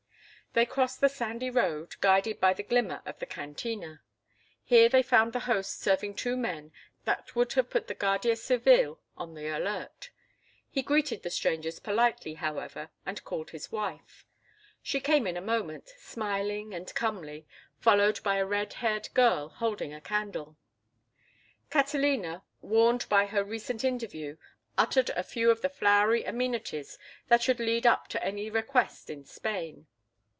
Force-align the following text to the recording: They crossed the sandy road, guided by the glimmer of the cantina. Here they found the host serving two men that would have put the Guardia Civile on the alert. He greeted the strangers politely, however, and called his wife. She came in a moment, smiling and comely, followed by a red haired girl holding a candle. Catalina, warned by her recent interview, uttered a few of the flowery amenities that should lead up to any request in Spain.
They 0.53 0.65
crossed 0.65 0.99
the 0.99 1.07
sandy 1.07 1.49
road, 1.49 1.95
guided 2.01 2.41
by 2.41 2.51
the 2.51 2.61
glimmer 2.61 3.01
of 3.05 3.19
the 3.19 3.25
cantina. 3.25 4.01
Here 4.65 4.89
they 4.89 5.01
found 5.01 5.31
the 5.31 5.39
host 5.47 5.79
serving 5.79 6.15
two 6.15 6.35
men 6.35 6.73
that 7.05 7.37
would 7.37 7.53
have 7.53 7.69
put 7.69 7.87
the 7.87 7.93
Guardia 7.93 8.35
Civile 8.35 8.99
on 9.15 9.33
the 9.33 9.47
alert. 9.47 10.09
He 10.69 10.81
greeted 10.81 11.23
the 11.23 11.29
strangers 11.29 11.79
politely, 11.79 12.33
however, 12.33 12.89
and 13.05 13.23
called 13.23 13.51
his 13.51 13.71
wife. 13.71 14.25
She 14.83 14.99
came 14.99 15.25
in 15.25 15.37
a 15.37 15.41
moment, 15.41 15.87
smiling 15.97 16.73
and 16.73 16.93
comely, 16.95 17.47
followed 17.79 18.21
by 18.21 18.35
a 18.35 18.45
red 18.45 18.73
haired 18.73 19.07
girl 19.13 19.47
holding 19.47 19.93
a 19.93 20.01
candle. 20.01 20.57
Catalina, 21.69 22.43
warned 22.59 23.07
by 23.07 23.27
her 23.27 23.41
recent 23.41 23.85
interview, 23.85 24.35
uttered 24.77 25.11
a 25.11 25.23
few 25.23 25.49
of 25.49 25.61
the 25.61 25.69
flowery 25.69 26.25
amenities 26.25 26.97
that 27.29 27.41
should 27.41 27.61
lead 27.61 27.87
up 27.87 28.09
to 28.09 28.21
any 28.21 28.49
request 28.49 29.09
in 29.09 29.23
Spain. 29.23 29.87